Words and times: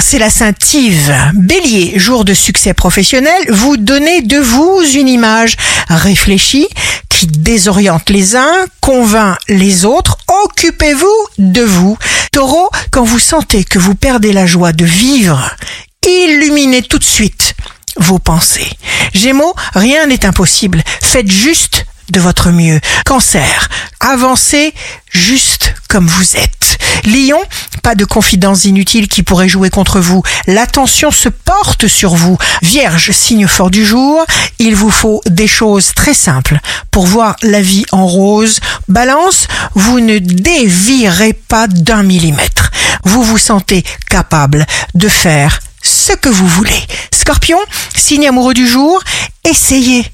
c'est 0.00 0.18
la 0.18 0.30
Sainte 0.30 0.72
Yves. 0.72 1.14
Bélier, 1.34 1.98
jour 1.98 2.24
de 2.24 2.32
succès 2.32 2.74
professionnel, 2.74 3.40
vous 3.50 3.76
donnez 3.76 4.22
de 4.22 4.38
vous 4.38 4.82
une 4.94 5.08
image 5.08 5.56
réfléchie 5.88 6.68
qui 7.08 7.26
désoriente 7.26 8.08
les 8.08 8.36
uns, 8.36 8.66
convainc 8.80 9.36
les 9.48 9.84
autres. 9.84 10.16
Occupez-vous 10.44 11.26
de 11.38 11.62
vous. 11.62 11.98
Taureau, 12.32 12.70
quand 12.90 13.04
vous 13.04 13.18
sentez 13.18 13.64
que 13.64 13.78
vous 13.78 13.94
perdez 13.94 14.32
la 14.32 14.46
joie 14.46 14.72
de 14.72 14.84
vivre, 14.84 15.54
illuminez 16.06 16.82
tout 16.82 16.98
de 16.98 17.04
suite 17.04 17.54
vos 17.96 18.18
pensées. 18.18 18.70
Gémeaux, 19.12 19.54
rien 19.74 20.06
n'est 20.06 20.24
impossible. 20.24 20.82
Faites 21.02 21.30
juste 21.30 21.84
de 22.10 22.20
votre 22.20 22.50
mieux. 22.50 22.80
Cancer, 23.04 23.68
avancez 24.00 24.74
juste 25.10 25.74
comme 25.88 26.06
vous 26.06 26.36
êtes. 26.36 26.78
Lion, 27.04 27.40
pas 27.82 27.94
de 27.94 28.04
confidences 28.04 28.64
inutiles 28.64 29.08
qui 29.08 29.22
pourraient 29.22 29.48
jouer 29.48 29.70
contre 29.70 30.00
vous. 30.00 30.22
L'attention 30.46 31.10
se 31.10 31.28
porte 31.28 31.88
sur 31.88 32.14
vous. 32.14 32.36
Vierge, 32.62 33.10
signe 33.10 33.46
fort 33.46 33.70
du 33.70 33.84
jour, 33.84 34.24
il 34.58 34.74
vous 34.74 34.90
faut 34.90 35.20
des 35.26 35.48
choses 35.48 35.92
très 35.94 36.14
simples 36.14 36.58
pour 36.90 37.06
voir 37.06 37.36
la 37.42 37.62
vie 37.62 37.86
en 37.92 38.06
rose. 38.06 38.60
Balance, 38.88 39.48
vous 39.74 40.00
ne 40.00 40.18
dévirez 40.18 41.32
pas 41.32 41.66
d'un 41.66 42.02
millimètre. 42.02 42.70
Vous 43.04 43.22
vous 43.22 43.38
sentez 43.38 43.84
capable 44.08 44.66
de 44.94 45.08
faire 45.08 45.60
ce 45.82 46.12
que 46.12 46.28
vous 46.28 46.46
voulez. 46.46 46.86
Scorpion, 47.12 47.58
signe 47.94 48.28
amoureux 48.28 48.54
du 48.54 48.66
jour, 48.66 49.02
essayez. 49.50 50.06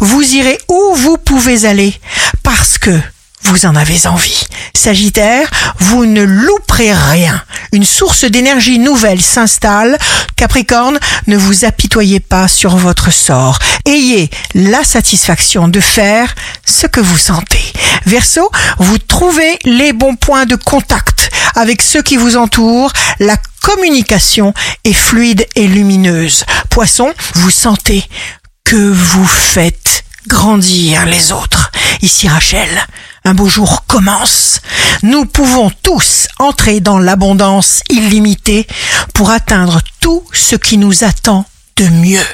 Vous 0.00 0.22
irez 0.22 0.58
où 0.68 0.94
vous 0.94 1.18
pouvez 1.18 1.66
aller 1.66 1.94
parce 2.42 2.78
que 2.78 2.98
vous 3.42 3.66
en 3.66 3.76
avez 3.76 4.06
envie. 4.06 4.46
Sagittaire, 4.74 5.48
vous 5.78 6.04
ne 6.04 6.22
louperez 6.22 6.92
rien. 6.92 7.42
Une 7.72 7.84
source 7.84 8.24
d'énergie 8.24 8.78
nouvelle 8.78 9.20
s'installe. 9.20 9.98
Capricorne, 10.36 10.98
ne 11.26 11.36
vous 11.36 11.64
apitoyez 11.64 12.20
pas 12.20 12.48
sur 12.48 12.76
votre 12.76 13.12
sort. 13.12 13.58
Ayez 13.84 14.30
la 14.54 14.82
satisfaction 14.82 15.68
de 15.68 15.80
faire 15.80 16.34
ce 16.64 16.86
que 16.86 17.00
vous 17.00 17.18
sentez. 17.18 17.72
Verseau, 18.04 18.50
vous 18.78 18.98
trouvez 18.98 19.58
les 19.64 19.92
bons 19.92 20.16
points 20.16 20.46
de 20.46 20.56
contact 20.56 21.30
avec 21.54 21.82
ceux 21.82 22.02
qui 22.02 22.16
vous 22.16 22.36
entourent. 22.36 22.92
La 23.18 23.36
communication 23.62 24.54
est 24.84 24.92
fluide 24.92 25.46
et 25.54 25.66
lumineuse. 25.66 26.44
Poisson, 26.70 27.12
vous 27.34 27.50
sentez 27.50 28.04
que 28.66 28.90
vous 28.90 29.24
faites 29.24 30.04
grandir 30.26 31.06
les 31.06 31.30
autres. 31.30 31.70
Ici 32.02 32.26
Rachel, 32.26 32.68
un 33.24 33.32
beau 33.32 33.46
jour 33.46 33.84
commence. 33.86 34.60
Nous 35.04 35.24
pouvons 35.24 35.70
tous 35.84 36.26
entrer 36.40 36.80
dans 36.80 36.98
l'abondance 36.98 37.82
illimitée 37.88 38.66
pour 39.14 39.30
atteindre 39.30 39.82
tout 40.00 40.24
ce 40.32 40.56
qui 40.56 40.78
nous 40.78 41.04
attend 41.04 41.44
de 41.76 41.86
mieux. 41.88 42.26